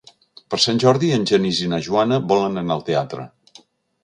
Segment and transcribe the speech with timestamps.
[0.53, 3.29] Per Sant Jordi en Genís i na Joana volen anar al teatre.